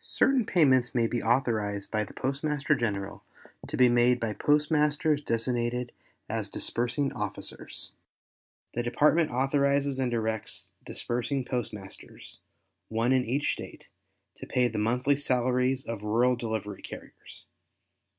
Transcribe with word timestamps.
—Certain 0.00 0.46
payments 0.46 0.94
may 0.94 1.06
be 1.06 1.22
authorized 1.22 1.90
by 1.90 2.02
the 2.04 2.14
Postmaster 2.14 2.74
General 2.74 3.22
to 3.68 3.76
be 3.76 3.90
made 3.90 4.18
by 4.18 4.32
postmasters 4.32 5.20
designated 5.20 5.92
as 6.26 6.48
disbursing 6.48 7.12
officers. 7.12 7.92
The 8.72 8.82
Department 8.82 9.30
authorizes 9.30 9.98
and 9.98 10.10
directs 10.10 10.70
disbursing 10.86 11.44
postmasters, 11.44 12.38
one 12.88 13.12
in 13.12 13.26
each 13.26 13.52
State, 13.52 13.88
to 14.36 14.46
pay 14.46 14.68
the 14.68 14.78
monthly 14.78 15.16
salaries 15.16 15.84
of 15.84 16.02
rural 16.02 16.34
delivery 16.34 16.80
carriers. 16.80 17.44